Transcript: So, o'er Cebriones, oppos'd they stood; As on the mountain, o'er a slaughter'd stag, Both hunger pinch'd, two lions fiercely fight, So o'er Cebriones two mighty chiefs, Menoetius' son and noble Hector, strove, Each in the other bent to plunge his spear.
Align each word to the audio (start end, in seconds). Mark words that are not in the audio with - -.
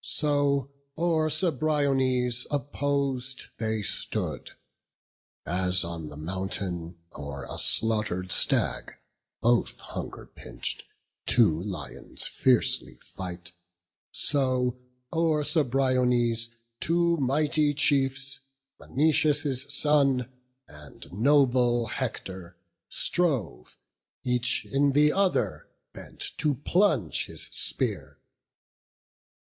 So, 0.00 0.72
o'er 0.96 1.28
Cebriones, 1.28 2.46
oppos'd 2.50 3.48
they 3.58 3.82
stood; 3.82 4.52
As 5.44 5.84
on 5.84 6.08
the 6.08 6.16
mountain, 6.16 6.96
o'er 7.14 7.44
a 7.46 7.58
slaughter'd 7.58 8.32
stag, 8.32 8.92
Both 9.42 9.76
hunger 9.80 10.24
pinch'd, 10.24 10.84
two 11.26 11.62
lions 11.62 12.26
fiercely 12.26 13.00
fight, 13.02 13.52
So 14.12 14.78
o'er 15.12 15.44
Cebriones 15.44 16.48
two 16.80 17.18
mighty 17.18 17.74
chiefs, 17.74 18.40
Menoetius' 18.80 19.70
son 19.74 20.32
and 20.66 21.12
noble 21.12 21.84
Hector, 21.88 22.56
strove, 22.88 23.76
Each 24.22 24.64
in 24.64 24.92
the 24.92 25.12
other 25.12 25.68
bent 25.92 26.24
to 26.38 26.54
plunge 26.54 27.26
his 27.26 27.42
spear. 27.52 28.18